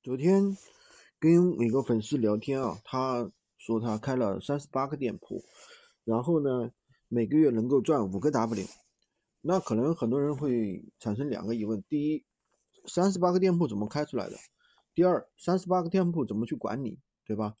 [0.00, 0.56] 昨天
[1.18, 5.42] 跟一个粉丝聊天啊，他说他开了三十八个店铺，
[6.04, 6.70] 然后呢
[7.08, 8.64] 每个月能够赚五个 W。
[9.40, 12.24] 那可能很多人会产生两个疑问：第一，
[12.86, 14.36] 三十八个店铺怎么开出来的？
[14.94, 17.56] 第二，三十八个店铺怎么去管理，对吧？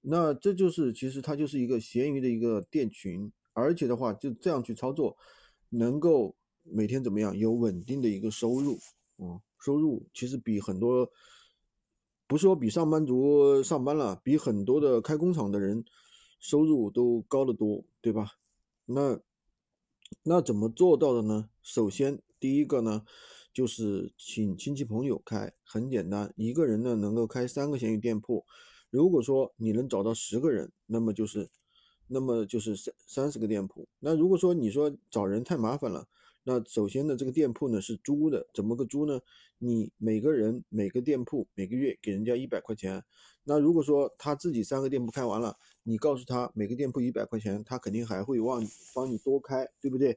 [0.00, 5.16] 那这就是其实它就是一个闲鱼的一个店群，而且的话就这样去操作，
[5.70, 8.78] 能够每天怎么样有稳定的一个收入，
[9.18, 11.10] 嗯，收入其实比很多。
[12.30, 15.84] 不是说比上班族上班了，比很多的开工厂的人
[16.38, 18.34] 收入都高得多，对吧？
[18.86, 19.18] 那
[20.22, 21.50] 那怎么做到的呢？
[21.60, 23.04] 首先，第一个呢，
[23.52, 28.46] 就是请亲戚朋友开，很简单，一个人呢能够开三个闲鱼店铺。
[28.90, 31.50] 如果说你能找到十个人，那么就是，
[32.06, 33.88] 那么就是三三十个店铺。
[33.98, 36.06] 那如果说你说找人太麻烦了。
[36.42, 39.20] 那首先呢，这个店铺呢是租的，怎么个租呢？
[39.58, 43.04] 你每个人每个店铺每个月给人家一百块钱。
[43.44, 50.16] 那如果说他自己三个店铺开完了，你告诉他每个店铺一百块钱，他肯定还会往帮你多开，对不对？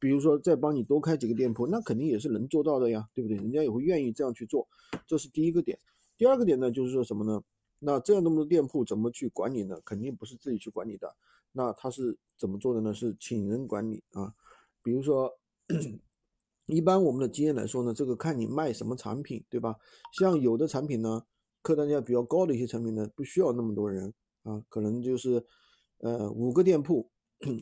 [0.00, 3.36] 比如说再帮你多开几个店铺，那肯定也是能做到的呀，对不对？
[3.36, 4.66] 人家也会愿意这样去做，
[5.06, 5.78] 这是第一个点。
[6.18, 7.40] 第二个点呢，就是说什么呢？
[7.78, 9.80] 那这样那么多店铺怎么去管理呢？
[9.84, 11.14] 肯定不是自己去管理的。
[11.52, 12.92] 那他是怎么做的呢？
[12.92, 14.34] 是请人管理啊，
[14.82, 15.32] 比如说。
[16.66, 19.74] 一般我们的经验来说呢，这个看你卖什么产品，对吧？
[20.18, 21.20] 像有的产品呢，
[21.62, 25.44] 客单价比较高的一些产品呢，不需要那么多人啊，可能就是
[25.98, 27.10] 呃五个店铺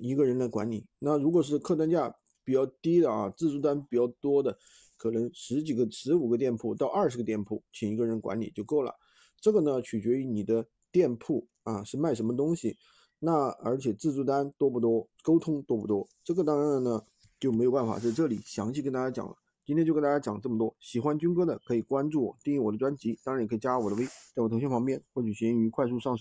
[0.01, 0.87] 一个人来管理。
[0.99, 2.15] 那如果是客单价
[2.45, 4.59] 比较低的啊，自助单比较多的，
[4.99, 8.95] 可能十几个、十五个店铺到二十个店铺，请一个人管理就够了。
[9.41, 12.77] 这个呢，取决于你的店铺啊是卖什么东西，
[13.21, 17.03] 那而且自助单多不多，沟通多不多，这个当然呢。
[17.39, 19.35] 就没有办法在这里详细跟大家讲了。
[19.65, 20.75] 今天就跟大家讲这么多。
[20.81, 26.17] 喜欢军哥的可以关注我，订阅我的专辑，当然也可以加我的微，在我头像旁边获取闲鱼快速上手。